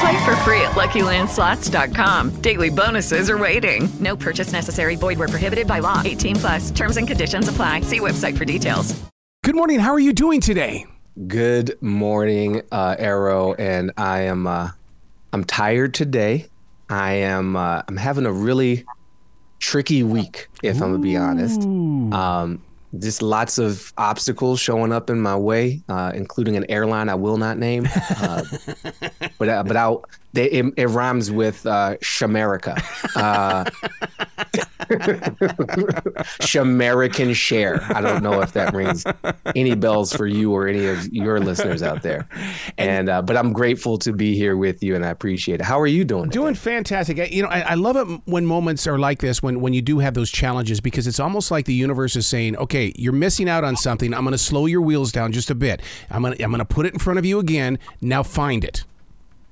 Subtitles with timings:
[0.00, 2.40] Play for free at LuckyLandSlots.com.
[2.40, 3.88] Daily bonuses are waiting.
[4.00, 4.96] No purchase necessary.
[4.96, 6.02] Void where prohibited by law.
[6.04, 6.70] 18 plus.
[6.70, 7.82] Terms and conditions apply.
[7.82, 8.94] See website for details.
[9.44, 9.78] Good morning.
[9.78, 10.86] How are you doing today?
[11.28, 14.70] Good morning, uh, Arrow, and I am uh,
[15.32, 16.46] I'm tired today.
[16.88, 18.84] I am uh, I'm having a really
[19.60, 21.60] tricky week, if I'm gonna be honest.
[21.62, 22.64] Um,
[22.98, 27.36] just lots of obstacles showing up in my way, uh, including an airline I will
[27.36, 27.88] not name.
[28.18, 28.44] Uh,
[29.38, 32.76] but uh, but I'll, they, it, it rhymes with uh, Shamerica.
[36.40, 37.82] Shamerican share.
[37.94, 39.04] I don't know if that rings
[39.56, 42.28] any bells for you or any of your listeners out there.
[42.78, 45.64] And uh, but I'm grateful to be here with you, and I appreciate it.
[45.64, 46.28] How are you doing?
[46.30, 47.18] Doing fantastic.
[47.18, 49.82] I- You know, I, I love it when moments are like this, when when you
[49.82, 53.48] do have those challenges, because it's almost like the universe is saying, "Okay, you're missing
[53.48, 54.12] out on something.
[54.14, 55.80] I'm going to slow your wheels down just a bit.
[56.10, 57.78] I'm going to I'm going to put it in front of you again.
[58.00, 58.84] Now find it."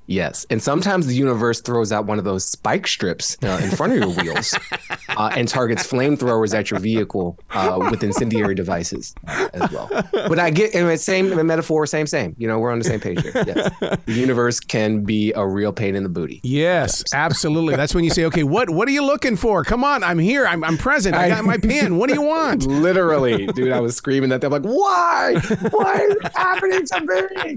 [0.09, 3.93] Yes, and sometimes the universe throws out one of those spike strips uh, in front
[3.93, 4.53] of your wheels
[5.23, 9.89] uh, and targets flamethrowers at your vehicle uh, with incendiary devices uh, as well.
[10.13, 12.35] But I get in the same metaphor, same, same.
[12.39, 13.33] You know, we're on the same page here.
[13.47, 13.71] Yes,
[14.07, 16.41] the universe can be a real pain in the booty.
[16.43, 17.77] Yes, absolutely.
[17.77, 19.65] That's when you say, "Okay, what what are you looking for?
[19.65, 20.47] Come on, I'm here.
[20.47, 21.15] I'm, I'm present.
[21.15, 21.97] I got my pen.
[21.99, 25.35] What do you want?" Literally, dude, I was screaming that at them like, "Why?
[25.71, 27.01] Why is it happening to
[27.45, 27.57] me?"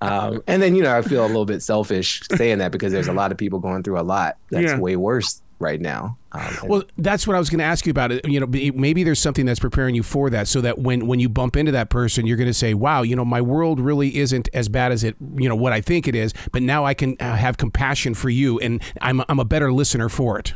[0.00, 3.08] Um, and then you know, I feel a little bit selfish saying that because there's
[3.08, 4.78] a lot of people going through a lot that's Yeah.
[4.78, 6.18] way worse right now.
[6.32, 8.12] Um, Well, that's what I was going to ask you about.
[8.12, 8.26] It.
[8.26, 11.28] You know, maybe there's something that's preparing you for that, so that when when you
[11.28, 14.48] bump into that person, you're going to say, "Wow, you know, my world really isn't
[14.52, 17.16] as bad as it, you know, what I think it is." But now I can
[17.20, 20.54] uh, have compassion for you, and I'm I'm a better listener for it.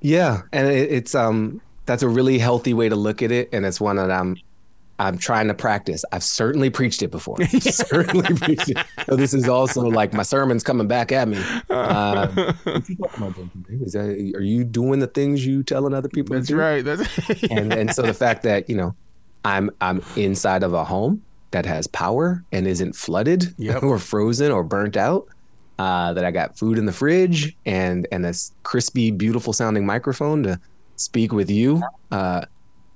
[0.00, 3.64] Yeah, and it, it's um that's a really healthy way to look at it, and
[3.64, 4.36] it's one that I'm
[4.98, 6.04] I'm trying to practice.
[6.12, 7.36] I've certainly preached it before.
[7.60, 8.78] certainly preached it.
[9.06, 11.36] So this is also like my sermon's coming back at me.
[11.68, 13.64] Uh, what you talking about, Duncan?
[13.82, 16.34] Is that- are you doing the things you telling other people?
[16.40, 16.82] to do?
[16.82, 18.94] That's and and so the fact that you know
[19.44, 23.82] I'm I'm inside of a home that has power and isn't flooded Yep.
[23.84, 25.28] or frozen or burnt out.
[25.78, 30.42] Uh, that I got food in the fridge and and this crispy, beautiful sounding microphone
[30.44, 30.58] to
[30.96, 31.82] speak with you.
[32.10, 32.46] Uh,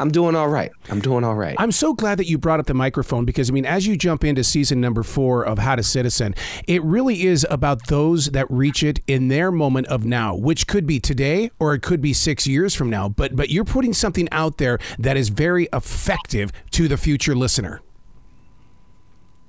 [0.01, 0.73] I'm doing all right.
[0.89, 1.55] I'm doing all right.
[1.59, 4.25] I'm so glad that you brought up the microphone because I mean, as you jump
[4.25, 6.35] into season number four of How to Citizen,
[6.67, 10.87] it really is about those that reach it in their moment of now, which could
[10.87, 13.11] be today or it could be six years from now.
[13.11, 17.83] But but you're putting something out there that is very effective to the future listener.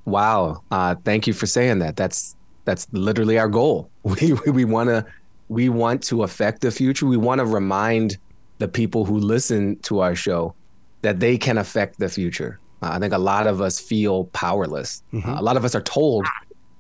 [0.03, 0.63] Wow.
[0.69, 1.95] Uh, thank you for saying that.
[1.95, 2.35] That's
[2.65, 3.89] that's literally our goal.
[4.03, 5.05] We we want to
[5.47, 7.05] we want to affect the future.
[7.05, 8.17] We want to remind
[8.61, 10.53] the people who listen to our show
[11.01, 12.59] that they can affect the future.
[12.83, 15.01] Uh, I think a lot of us feel powerless.
[15.13, 16.25] Uh, a lot of us are told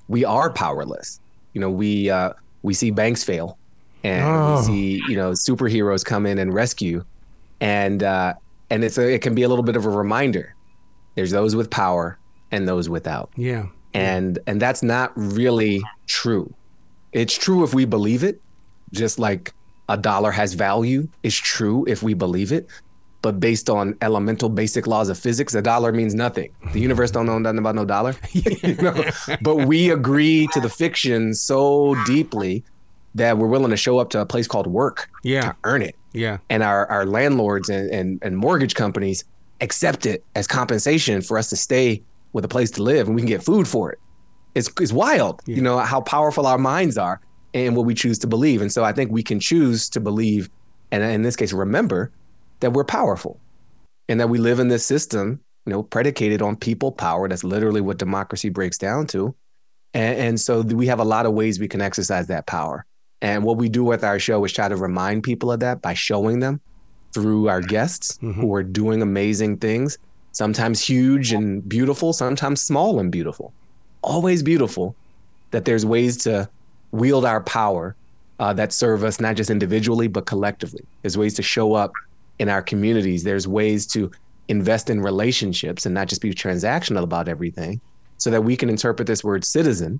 [0.07, 1.19] we are powerless.
[1.53, 3.57] You know, we uh, we see banks fail,
[4.03, 4.57] and Oh.
[4.57, 7.03] we see you know superheroes come in and rescue,
[7.59, 8.33] and uh,
[8.69, 10.53] and it's a, it can be a little bit of a reminder.
[11.15, 12.17] There's those with power
[12.51, 13.65] and those without Yeah.
[13.93, 16.53] and and that's not really true
[17.13, 18.39] it's true if we believe it
[18.93, 19.53] just like
[19.93, 22.63] a dollar has value it's true if we believe it
[23.21, 27.25] but based on elemental basic laws of physics a dollar means nothing the universe don't
[27.25, 29.03] know nothing about no dollar You know?
[29.41, 32.63] but we agree to the fiction so deeply
[33.15, 35.41] that we're willing to show up to a place called work Yeah.
[35.41, 36.37] to earn it Yeah.
[36.49, 39.25] and our, our landlords and, and, and mortgage companies
[39.59, 42.01] accept it as compensation for us to stay
[42.33, 43.99] with a place to live and we can get food for it.
[44.55, 47.21] It's, it's wild, you know, how powerful our minds are
[47.53, 48.61] and what we choose to believe.
[48.61, 50.49] And so I think we can choose to believe,
[50.91, 52.11] and in this case, remember
[52.59, 53.39] that we're powerful
[54.07, 57.27] and that we live in this system, you know, predicated on people power.
[57.27, 59.35] That's literally what democracy breaks down to.
[59.93, 62.85] And, and so we have a lot of ways we can exercise that power.
[63.21, 65.93] And what we do with our show is try to remind people of that by
[65.93, 66.61] showing them
[67.13, 68.39] through our guests mm-hmm.
[68.39, 69.97] who are doing amazing things
[70.31, 73.53] sometimes huge and beautiful, sometimes small and beautiful.
[74.01, 74.95] Always beautiful
[75.51, 76.49] that there's ways to
[76.91, 77.95] wield our power
[78.39, 80.83] uh, that serve us not just individually, but collectively.
[81.01, 81.93] There's ways to show up
[82.39, 83.23] in our communities.
[83.23, 84.11] There's ways to
[84.47, 87.79] invest in relationships and not just be transactional about everything
[88.17, 89.99] so that we can interpret this word citizen,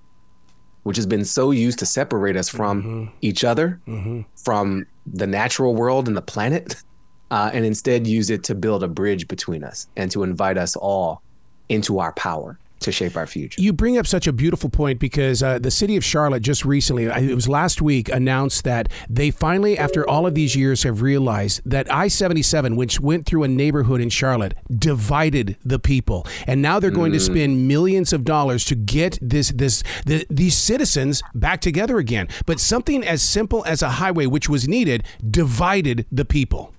[0.83, 3.15] which has been so used to separate us from mm-hmm.
[3.21, 4.21] each other, mm-hmm.
[4.35, 6.75] from the natural world and the planet,
[7.31, 10.75] uh, and instead use it to build a bridge between us and to invite us
[10.75, 11.21] all
[11.69, 13.61] into our power to shape our future.
[13.61, 17.05] You bring up such a beautiful point because uh, the city of Charlotte just recently,
[17.05, 21.61] it was last week, announced that they finally, after all of these years, have realized
[21.65, 26.27] that I 77, which went through a neighborhood in Charlotte, divided the people.
[26.47, 27.15] And now they're going mm.
[27.15, 32.27] to spend millions of dollars to get this, this, the, these citizens back together again.
[32.45, 36.73] But something as simple as a highway, which was needed, divided the people.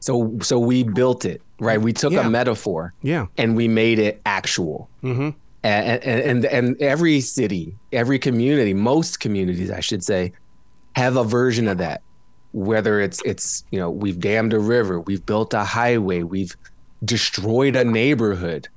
[0.00, 1.80] So, so we built it right?
[1.80, 2.26] We took yeah.
[2.26, 4.88] a metaphor, yeah, and we made it actual.
[5.02, 5.30] Mm-hmm.
[5.64, 10.32] And, and and every city, every community, most communities, I should say,
[10.96, 12.02] have a version of that.
[12.52, 16.56] Whether it's it's you know we've dammed a river, we've built a highway, we've
[17.04, 18.68] destroyed a neighborhood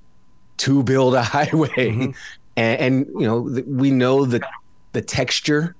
[0.58, 2.12] to build a highway, mm-hmm.
[2.56, 4.48] and, and, you know we know the
[4.94, 5.76] the texture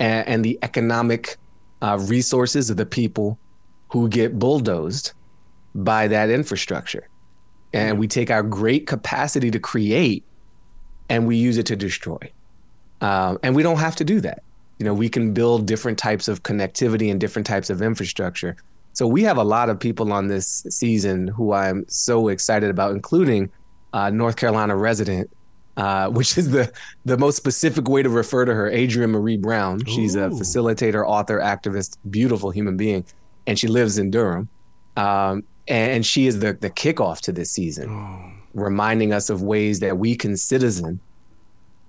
[0.00, 1.36] and, and the economic
[1.82, 3.38] uh, resources of the people
[3.90, 5.12] who get bulldozed
[5.74, 7.08] by that infrastructure.
[7.72, 10.24] And we take our great capacity to create
[11.08, 12.18] and we use it to destroy.
[13.00, 14.42] Um, and we don't have to do that.
[14.78, 18.56] You know, we can build different types of connectivity and different types of infrastructure.
[18.92, 22.92] So we have a lot of people on this season who I'm so excited about,
[22.92, 23.50] including
[23.92, 25.30] uh, North Carolina resident,
[25.76, 26.72] uh, which is the
[27.04, 29.84] the most specific way to refer to her, Adrienne Maree Brown.
[29.84, 33.04] She's a facilitator, author, activist, beautiful human being,
[33.46, 34.48] and she lives in Durham.
[34.96, 38.32] Um, and she is the the kickoff to this season, oh.
[38.54, 41.00] reminding us of ways that we can citizen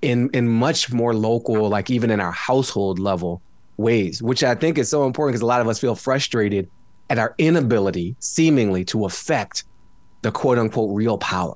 [0.02, 3.42] in in much more local, like even in our household level
[3.78, 6.70] ways, which I think is so important because a lot of us feel frustrated
[7.10, 9.64] at our inability, seemingly, to affect
[10.22, 11.56] the quote unquote real power.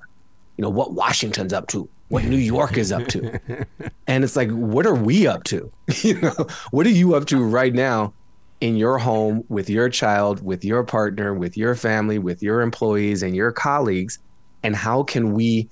[0.57, 3.39] You know what Washington's up to, what New York is up to,
[4.07, 5.71] and it's like, what are we up to?
[6.01, 8.13] you know, what are you up to right now
[8.63, 13.21] in your home with your child, with your partner, with your family, with your employees
[13.21, 14.19] and your colleagues?
[14.63, 15.67] And how can we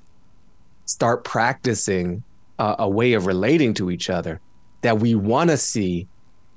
[0.87, 2.21] start practicing
[2.59, 4.41] a, a way of relating to each other
[4.81, 6.05] that we want to see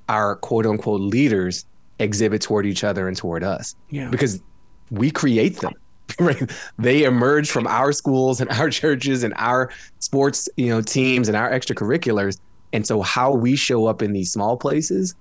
[0.08, 1.66] our quote unquote leaders
[2.00, 3.76] exhibit toward each other and toward us?
[3.90, 4.08] Yeah.
[4.08, 4.42] Because
[4.90, 5.72] we create them.
[6.20, 6.50] Right?
[6.78, 9.70] They emerge from our schools and our churches and our
[10.00, 12.38] sports, you know, teams and our extracurriculars.
[12.72, 15.14] And so how we show up in these small places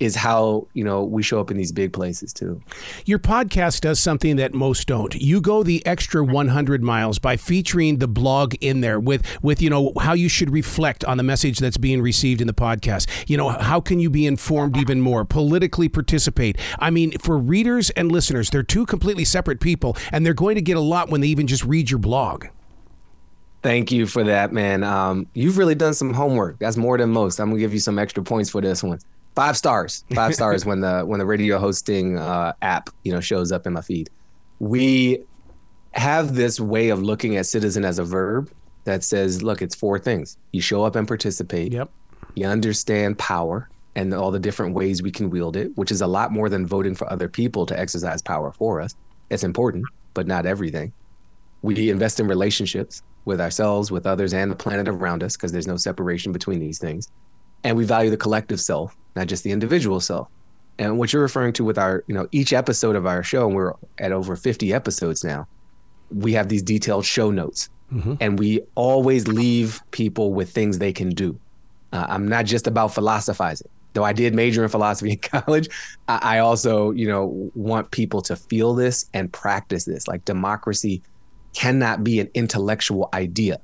[0.00, 2.60] is how you know we show up in these big places too.
[3.04, 5.14] Your podcast does something that most don't.
[5.14, 9.70] You go the extra 100 miles by featuring the blog in there with with you
[9.70, 13.06] know how you should reflect on the message that's being received in the podcast.
[13.28, 16.58] You know how can you be informed even more, politically participate.
[16.78, 20.62] I mean, for readers and listeners, they're two completely separate people, and they're going to
[20.62, 22.46] get a lot when they even just read your blog.
[23.62, 24.84] Thank you for that, man.
[24.84, 26.58] Um, you've really done some homework.
[26.58, 27.38] That's more than most.
[27.38, 28.98] I'm gonna give you some extra points for this one
[29.34, 30.04] five stars.
[30.14, 33.72] Five stars when the when the radio hosting uh, app you know shows up in
[33.72, 34.10] my feed.
[34.58, 35.20] We
[35.92, 38.50] have this way of looking at citizen as a verb
[38.84, 40.36] that says look it's four things.
[40.52, 41.72] You show up and participate.
[41.72, 41.90] Yep.
[42.34, 46.06] You understand power and all the different ways we can wield it which is a
[46.06, 48.94] lot more than voting for other people to exercise power for us.
[49.30, 50.92] It's important but not everything.
[51.62, 55.66] We invest in relationships with ourselves with others and the planet around us because there's
[55.66, 57.10] no separation between these things.
[57.64, 60.28] And we value the collective self, not just the individual self.
[60.78, 63.54] And what you're referring to with our, you know, each episode of our show, and
[63.54, 65.46] we're at over 50 episodes now,
[66.10, 67.68] we have these detailed show notes.
[67.92, 68.14] Mm-hmm.
[68.20, 71.38] And we always leave people with things they can do.
[71.92, 73.68] Uh, I'm not just about philosophizing.
[73.92, 75.68] Though I did major in philosophy in college,
[76.08, 80.08] I, I also, you know, want people to feel this and practice this.
[80.08, 81.02] Like democracy
[81.52, 83.60] cannot be an intellectual idea.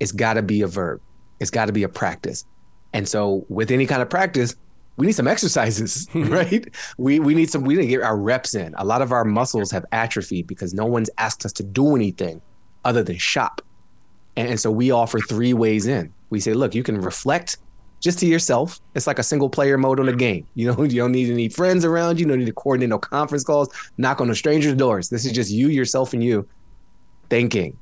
[0.00, 1.02] It's got to be a verb.
[1.38, 2.46] It's got to be a practice.
[2.94, 4.56] And so with any kind of practice,
[4.96, 6.66] we need some exercises, right?
[6.98, 8.74] we we need some we need to get our reps in.
[8.78, 12.40] A lot of our muscles have atrophied because no one's asked us to do anything
[12.84, 13.60] other than shop.
[14.36, 16.12] And, and so we offer three ways in.
[16.30, 17.58] We say, look, you can reflect
[18.00, 18.78] just to yourself.
[18.94, 20.46] It's like a single player mode on a game.
[20.54, 22.24] You know, you don't need any friends around you.
[22.24, 25.08] You don't need to coordinate no conference calls, knock on no strangers' doors.
[25.08, 26.48] This is just you, yourself, and you
[27.28, 27.76] thinking,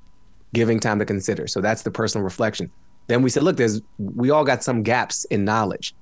[0.52, 1.46] giving time to consider.
[1.46, 2.70] So that's the personal reflection.
[3.06, 5.94] Then we said, look, there's we all got some gaps in knowledge.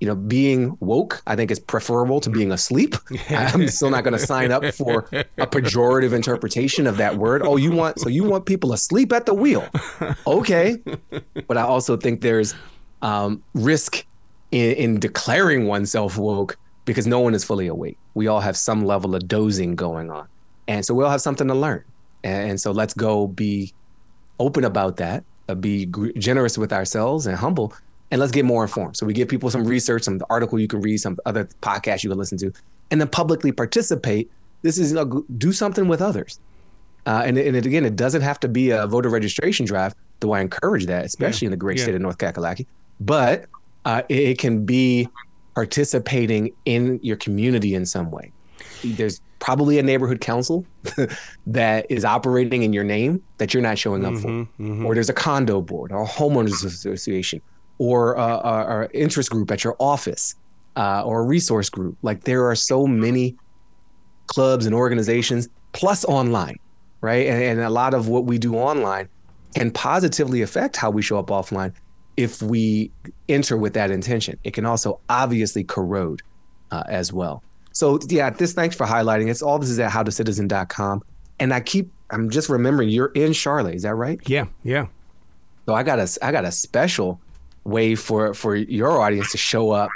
[0.00, 2.96] You know, being woke, I think is preferable to being asleep.
[3.30, 7.42] I'm still not going to sign up for a pejorative interpretation of that word.
[7.44, 9.68] Oh, you want so you want people asleep at the wheel?
[10.26, 10.78] Okay,
[11.46, 12.54] but I also think there's
[13.02, 14.04] um, risk
[14.52, 17.98] in, in declaring oneself woke because no one is fully awake.
[18.14, 20.26] We all have some level of dozing going on,
[20.66, 21.84] and so we all have something to learn.
[22.24, 23.74] And, and so let's go be
[24.38, 27.74] open about that, uh, be gr- generous with ourselves and humble
[28.10, 28.96] and let's get more informed.
[28.96, 32.10] So we give people some research, some article you can read, some other podcast you
[32.10, 32.52] can listen to,
[32.90, 34.30] and then publicly participate.
[34.62, 36.40] This is you know, do something with others.
[37.06, 40.32] Uh, and, and it, again, it doesn't have to be a voter registration drive, though
[40.32, 41.48] I encourage that, especially yeah.
[41.48, 41.84] in the great yeah.
[41.84, 42.66] state of North Kakalaki.
[43.00, 43.46] But
[43.84, 45.08] uh, it, it can be
[45.54, 48.32] participating in your community in some way.
[48.84, 50.66] There's probably a neighborhood council
[51.46, 54.86] that is operating in your name that you're not showing up mm-hmm, for, mm-hmm.
[54.86, 57.40] or there's a condo board or a homeowners association
[57.80, 60.34] or a, a, a interest group at your office
[60.76, 61.96] uh, or a resource group.
[62.02, 63.36] Like there are so many
[64.26, 66.56] clubs and organizations, plus online,
[67.00, 67.26] right?
[67.26, 69.08] And, and a lot of what we do online
[69.54, 71.72] can positively affect how we show up offline
[72.18, 72.92] if we
[73.30, 74.38] enter with that intention.
[74.44, 76.20] It can also obviously corrode
[76.70, 77.42] uh, as well.
[77.72, 79.30] So yeah, this thanks for highlighting.
[79.30, 81.02] It's all this is at howtocitizen.com.
[81.38, 84.20] And I keep I'm just remembering you're in Charlotte, is that right?
[84.26, 84.88] Yeah, yeah.
[85.64, 87.18] So I got a I got a special
[87.64, 89.90] way for for your audience to show up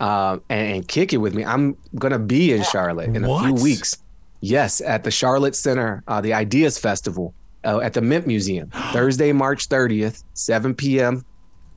[0.00, 1.44] um, and, and, kick it with me.
[1.44, 3.44] I'm gonna be in Charlotte in what?
[3.44, 3.96] a few weeks.
[4.40, 7.34] Yes, at the Charlotte Center, uh, the Ideas Festival
[7.64, 11.24] uh, at the Mint Museum, Thursday, March 30th, 7 p.m.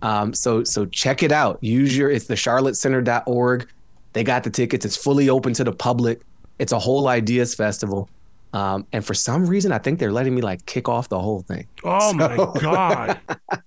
[0.03, 1.57] Um, so so check it out.
[1.61, 3.67] Use your it's the charlottecenter.org.
[4.13, 4.85] They got the tickets.
[4.85, 6.21] It's fully open to the public.
[6.59, 8.09] It's a whole ideas festival.
[8.53, 11.41] Um, and for some reason, I think they're letting me like kick off the whole
[11.41, 11.67] thing.
[11.83, 13.19] Oh so, my god!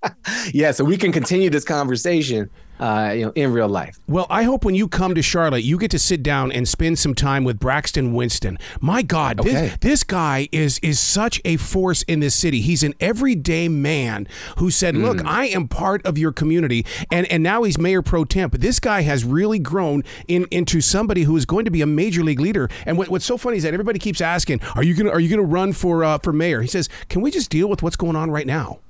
[0.53, 3.99] yeah, so we can continue this conversation uh, you know, in real life.
[4.09, 6.99] Well, I hope when you come to Charlotte, you get to sit down and spend
[6.99, 8.59] some time with Braxton Winston.
[8.81, 9.50] My God, okay.
[9.50, 12.61] this, this guy is is such a force in this city.
[12.61, 14.26] He's an everyday man
[14.59, 15.26] who said, "Look, mm.
[15.26, 18.50] I am part of your community," and and now he's mayor pro tem.
[18.52, 22.23] This guy has really grown in, into somebody who is going to be a major
[22.23, 22.69] league leader.
[22.87, 25.28] And what, what's so funny is that everybody keeps asking, "Are you gonna Are you
[25.28, 28.16] gonna run for uh, for mayor?" He says, "Can we just deal with what's going
[28.16, 28.81] on right now?"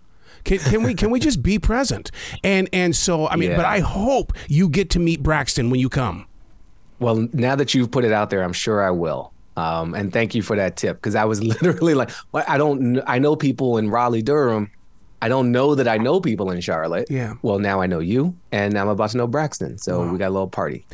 [0.44, 2.10] Can, can we can we just be present?
[2.42, 3.56] And and so I mean, yeah.
[3.56, 6.26] but I hope you get to meet Braxton when you come.
[7.00, 9.32] Well, now that you've put it out there, I'm sure I will.
[9.56, 13.00] Um, and thank you for that tip because I was literally like, well, I don't,
[13.06, 14.70] I know people in Raleigh, Durham
[15.24, 17.10] I don't know that I know people in Charlotte.
[17.10, 17.36] Yeah.
[17.40, 19.78] Well, now I know you, and I'm about to know Braxton.
[19.78, 20.12] So wow.
[20.12, 20.84] we got a little party.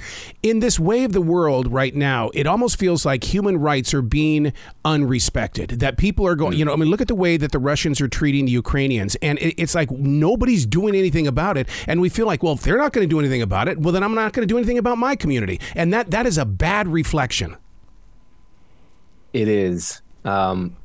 [0.45, 4.03] In this way of the world right now, it almost feels like human rights are
[4.03, 4.53] being
[4.85, 5.81] unrespected.
[5.81, 6.59] That people are going, mm.
[6.59, 9.17] you know, I mean, look at the way that the Russians are treating the Ukrainians,
[9.17, 11.69] and it's like nobody's doing anything about it.
[11.89, 13.93] And we feel like, well, if they're not going to do anything about it, well,
[13.93, 15.59] then I'm not going to do anything about my community.
[15.75, 17.57] And that that is a bad reflection.
[19.33, 20.03] It is.
[20.25, 20.77] Um,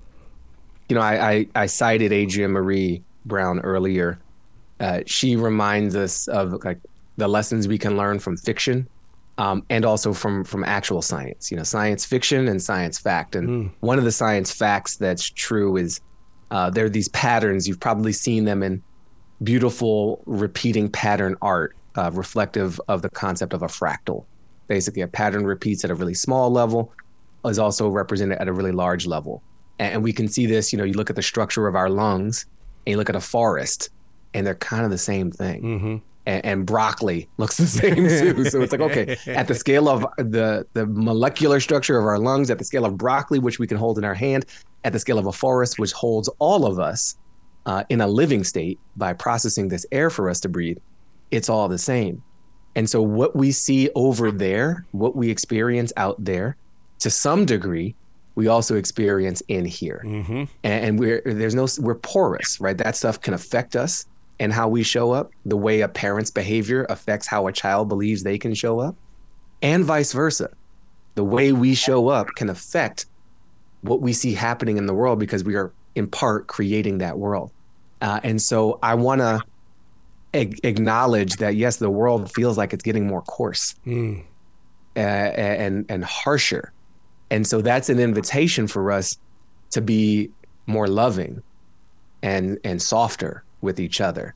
[0.90, 4.20] you know, I, I, I cited Adrienne Maree Brown earlier,
[4.79, 6.79] uh, she reminds us of like
[7.17, 8.88] the lessons we can learn from fiction,
[9.38, 11.51] um, and also from from actual science.
[11.51, 13.36] You know, science fiction and science fact.
[13.36, 13.72] And mm.
[13.79, 16.01] one of the science facts that's true is
[16.51, 17.67] uh, there are these patterns.
[17.67, 18.84] You've probably seen them in
[19.44, 24.25] beautiful repeating pattern art, uh, reflective of the concept of a fractal.
[24.67, 26.91] Basically, a pattern repeats at a really small level,
[27.46, 29.41] is also represented at a really large level.
[29.77, 30.72] And we can see this.
[30.72, 32.46] You know, you look at the structure of our lungs
[32.86, 33.89] and you look at a forest,
[34.34, 35.62] and they're kind of the same thing.
[35.62, 35.98] Mm-hmm.
[36.27, 38.46] And, and, broccoli looks the same too.
[38.46, 42.50] so it's like okay, at the scale of the the molecular structure of our lungs,
[42.50, 44.46] at the scale of broccoli, which we can hold in our hand,
[44.84, 47.15] at the scale of a forest, which holds all of us
[47.65, 50.77] uh, in a living state by processing this air for us to breathe,
[51.32, 52.22] it's all the same.
[52.75, 56.58] And so what we see over there, what we experience out there,
[57.00, 57.96] to some degree,
[58.36, 60.01] we also experience in here.
[60.06, 60.44] Mm-hmm.
[60.63, 62.77] And, and, we're there's no we're porous, right?
[62.77, 64.06] That stuff can affect us
[64.39, 65.32] and how we show up.
[65.46, 68.96] The way a parent's behavior affects how a child believes they can show up,
[69.62, 70.50] and vice versa.
[71.15, 73.06] The way we show up can affect
[73.82, 77.51] what we see happening in the world because we are in part creating that world.
[78.01, 79.42] Uh, and so I want to
[80.34, 84.22] ag- acknowledge that yes, the world feels like it's getting more coarse mm.
[84.98, 86.74] uh, and and harsher
[87.36, 89.18] and so that's an invitation for us
[89.72, 90.32] to be
[90.68, 91.44] more loving
[92.22, 94.34] and and softer with each other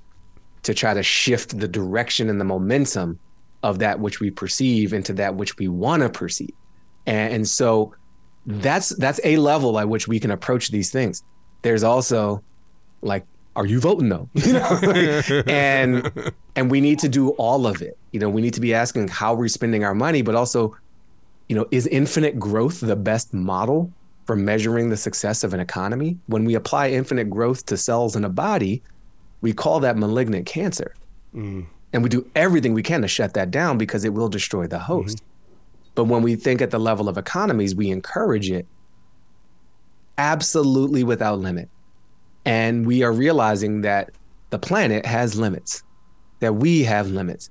[0.63, 3.17] to try to shift the direction and the momentum
[3.63, 6.53] of that which we perceive into that which we want to perceive
[7.05, 7.93] and, and, so
[8.45, 11.23] that's that's a level at which we can approach these things
[11.61, 12.43] there's also
[13.01, 13.25] like
[13.55, 14.29] are you voting though?
[14.35, 17.97] You know, and and we need to do all of it.
[18.11, 20.77] You know, we need to be asking how we're spending our money, but also,
[21.49, 23.91] you know, is infinite growth the best model
[24.25, 26.17] for measuring the success of an economy?
[26.27, 28.81] When we apply infinite growth to cells in a body,
[29.41, 30.93] we call that malignant cancer.
[31.35, 31.65] Mm.
[31.91, 34.79] And we do everything we can to shut that down because it will destroy the
[34.79, 35.17] host.
[35.17, 35.25] Mm-hmm.
[35.95, 38.67] But when we think at the level of economies, we encourage it
[40.19, 41.67] absolutely without limit.
[42.45, 44.11] And we are realizing that
[44.51, 45.83] the planet has limits,
[46.39, 47.49] that we have limits.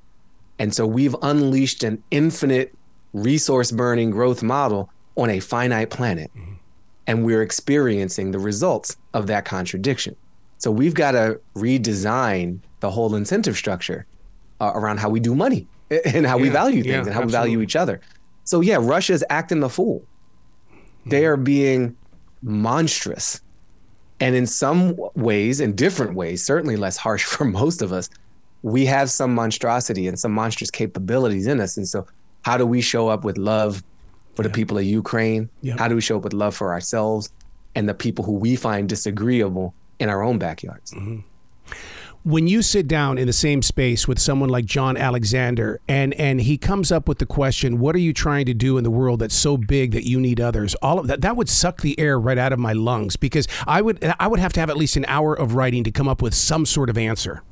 [0.60, 2.74] And so we've unleashed an infinite
[3.12, 6.30] resource burning growth model on a finite planet.
[6.36, 6.54] Mm-hmm.
[7.06, 10.14] And we're experiencing the results of that contradiction.
[10.58, 14.06] So we've got to redesign the whole incentive structure
[14.60, 15.66] uh, around how we do money
[16.04, 17.26] and how yeah, we value things yeah, and how absolutely.
[17.26, 18.00] we value each other.
[18.44, 20.02] So yeah, Russia's acting the fool.
[21.06, 21.96] They are being
[22.42, 23.40] monstrous.
[24.20, 28.10] And in some ways, in different ways, certainly less harsh for most of us,
[28.62, 31.76] we have some monstrosity and some monstrous capabilities in us.
[31.76, 32.06] And so,
[32.48, 33.84] how do we show up with love
[34.34, 34.48] for yeah.
[34.48, 35.50] the people of Ukraine?
[35.76, 37.30] How do we show up with love for ourselves
[37.74, 40.92] and the people who we find disagreeable in our own backyards?
[40.92, 41.20] Mm-hmm
[42.24, 46.40] when you sit down in the same space with someone like John Alexander and and
[46.40, 49.20] he comes up with the question, what are you trying to do in the world
[49.20, 50.74] that's so big that you need others?
[50.82, 53.80] All of that that would suck the air right out of my lungs because I
[53.80, 56.20] would I would have to have at least an hour of writing to come up
[56.20, 57.42] with some sort of answer.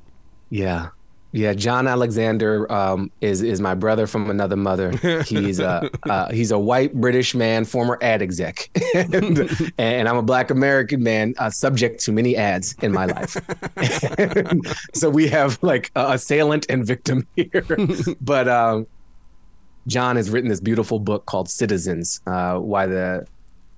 [0.50, 0.88] Yeah.
[1.36, 4.92] Yeah, John Alexander um, is is my brother from another mother.
[5.26, 10.22] He's a uh, he's a white British man, former ad exec, and, and, I'm a
[10.22, 13.36] Black American man, uh, subject to many ads in my life.
[14.94, 17.66] so we have like a assailant and victim here.
[18.22, 18.86] but um,
[19.88, 23.26] John has written this beautiful book called Citizens: uh, Why the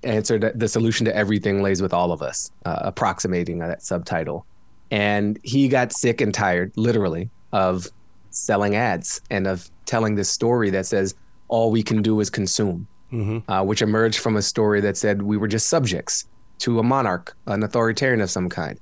[0.03, 4.45] Answer, to, the solution to everything lays with all of us, uh, approximating that subtitle.
[4.91, 7.87] And he got sick and tired, literally, of
[8.31, 11.15] selling ads and of telling this story that says
[11.47, 13.51] all we can do is consume, mm-hmm.
[13.51, 16.25] uh, which emerged from a story that said we were just subjects
[16.59, 18.79] to a monarch, an authoritarian of some kind,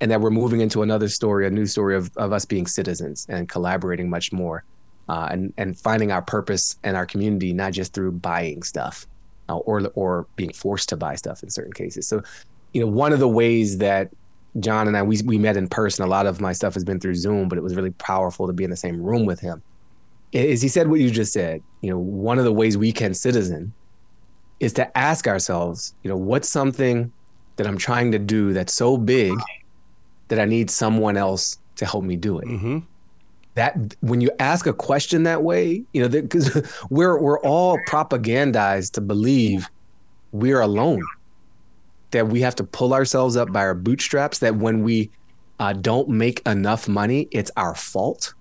[0.00, 3.26] and that we're moving into another story, a new story of, of us being citizens
[3.28, 4.64] and collaborating much more,
[5.08, 9.06] uh, and and finding our purpose and our community not just through buying stuff,
[9.48, 12.06] uh, or or being forced to buy stuff in certain cases.
[12.06, 12.22] So,
[12.72, 14.10] you know, one of the ways that
[14.60, 16.04] John and I we we met in person.
[16.04, 18.52] A lot of my stuff has been through Zoom, but it was really powerful to
[18.52, 19.62] be in the same room with him.
[20.32, 21.62] Is he said what you just said?
[21.82, 23.72] You know, one of the ways we can citizen
[24.60, 27.12] is to ask ourselves, you know, what's something
[27.56, 29.34] that I'm trying to do that's so big
[30.28, 32.46] that I need someone else to help me do it.
[32.46, 32.78] Mm-hmm.
[33.54, 38.92] That when you ask a question that way, you know, because we're we're all propagandized
[38.92, 39.68] to believe
[40.32, 41.02] we're alone
[42.16, 45.10] that we have to pull ourselves up by our bootstraps, that when we
[45.58, 48.32] uh, don't make enough money, it's our fault.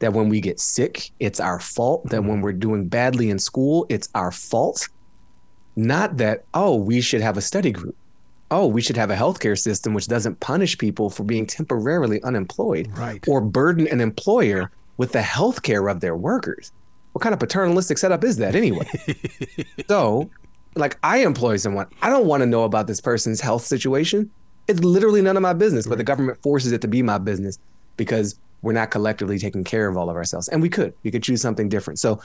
[0.00, 2.08] That when we get sick, it's our fault.
[2.10, 4.88] That when we're doing badly in school, it's our fault.
[5.76, 7.94] Not that, oh, we should have a study group.
[8.50, 12.90] Oh, we should have a healthcare system which doesn't punish people for being temporarily unemployed
[12.96, 13.24] right.
[13.28, 16.72] or burden an employer with the healthcare of their workers.
[17.12, 18.88] What kind of paternalistic setup is that anyway?
[19.88, 20.30] so
[20.76, 24.30] like I employ someone, I don't want to know about this person's health situation.
[24.66, 27.58] It's literally none of my business, but the government forces it to be my business
[27.96, 30.48] because we're not collectively taking care of all of ourselves.
[30.48, 31.98] And we could, we could choose something different.
[31.98, 32.20] So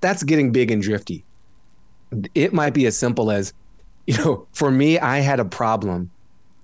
[0.00, 1.24] that's getting big and drifty.
[2.34, 3.52] It might be as simple as,
[4.06, 6.10] you know, for me, I had a problem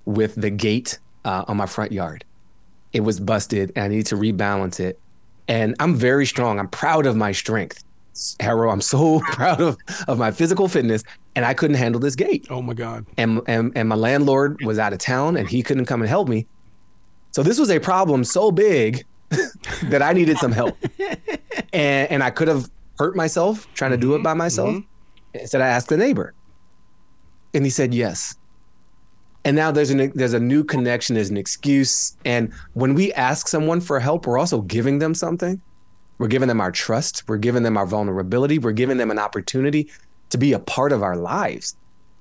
[0.05, 2.25] with the gate uh, on my front yard.
[2.93, 4.99] It was busted and I need to rebalance it.
[5.49, 6.59] And I'm very strong.
[6.59, 7.83] I'm proud of my strength.
[8.41, 9.77] Harrow, I'm so proud of,
[10.07, 11.03] of my physical fitness,
[11.37, 12.47] and I couldn't handle this gate.
[12.51, 13.07] Oh my God.
[13.17, 16.29] And, and and my landlord was out of town and he couldn't come and help
[16.29, 16.47] me.
[17.31, 19.05] So this was a problem so big
[19.85, 20.77] that I needed some help.
[21.73, 24.39] and and I could have hurt myself trying to do it by mm-hmm.
[24.39, 24.71] myself.
[24.71, 25.39] Mm-hmm.
[25.39, 26.35] Instead, I asked the neighbor.
[27.55, 28.35] And he said yes.
[29.45, 32.17] And now there's an there's a new connection, there's an excuse.
[32.25, 35.61] And when we ask someone for help, we're also giving them something.
[36.19, 37.25] We're giving them our trust.
[37.29, 38.59] We're giving them our vulnerability.
[38.59, 39.91] We're giving them an opportunity
[40.31, 41.77] to be a part of our lives,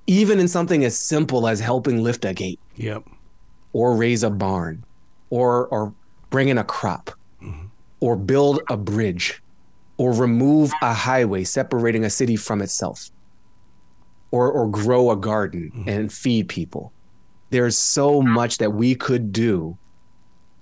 [0.06, 2.60] even in something as simple as helping lift a gate.
[2.76, 3.04] Yep.
[3.72, 4.84] Or raise a barn,
[5.30, 5.92] or or
[6.30, 7.10] bring in a crop,
[7.42, 7.66] mm-hmm.
[8.00, 9.42] or build a bridge,
[9.98, 13.10] or remove a highway separating a city from itself,
[14.30, 15.88] or or grow a garden mm-hmm.
[15.88, 16.92] and feed people.
[17.50, 19.76] There's so much that we could do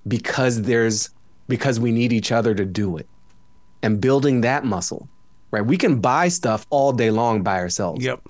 [0.08, 1.10] because there's
[1.48, 3.06] because we need each other to do it
[3.86, 5.08] and building that muscle,
[5.52, 5.64] right?
[5.64, 8.04] We can buy stuff all day long by ourselves.
[8.04, 8.20] Yep.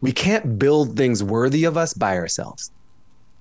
[0.00, 2.70] We can't build things worthy of us by ourselves.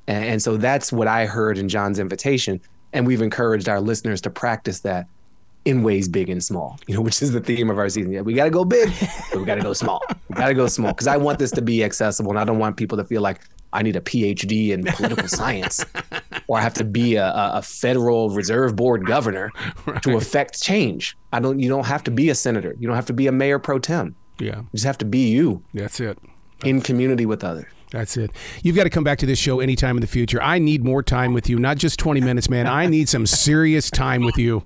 [0.06, 2.60] And, and so that's what I heard in John's invitation.
[2.91, 5.08] And we've encouraged our listeners to practice that
[5.63, 8.12] in ways big and small, you know, which is the theme of our season.
[8.12, 8.91] Yeah, we got to go big,
[9.32, 10.02] but we got to go small.
[10.28, 12.60] We got to go small because I want this to be accessible, and I don't
[12.60, 13.39] want people to feel like
[13.72, 15.86] I need a PhD in political science
[16.47, 19.51] or I have to be a, a Federal Reserve Board governor
[19.86, 20.01] right.
[20.03, 21.17] to affect change.
[21.34, 21.60] I don't.
[21.60, 22.75] You don't have to be a senator.
[22.79, 24.15] You don't have to be a mayor pro tem.
[24.39, 25.63] Yeah, you just have to be you.
[25.73, 26.17] That's it.
[26.60, 27.65] That's in community with others.
[27.91, 28.31] That's it.
[28.62, 30.41] You've got to come back to this show anytime in the future.
[30.41, 32.67] I need more time with you, not just 20 minutes, man.
[32.67, 34.63] I need some serious time with you.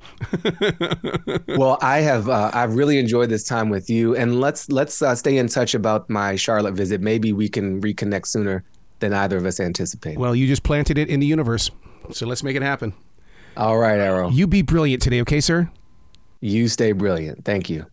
[1.49, 5.13] well, I have uh, I've really enjoyed this time with you, and let's let's uh,
[5.15, 7.01] stay in touch about my Charlotte visit.
[7.01, 8.63] Maybe we can reconnect sooner
[8.99, 10.19] than either of us anticipated.
[10.19, 11.71] Well, you just planted it in the universe,
[12.11, 12.93] so let's make it happen.
[13.57, 14.29] All right, Arrow.
[14.29, 15.69] You be brilliant today, okay, sir?
[16.39, 17.43] You stay brilliant.
[17.45, 17.85] Thank you.